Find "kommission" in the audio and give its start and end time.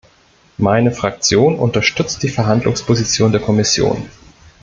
3.41-4.09